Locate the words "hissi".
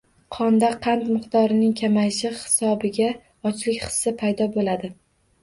3.85-4.17